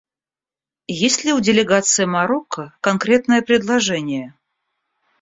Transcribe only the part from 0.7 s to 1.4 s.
Есть ли у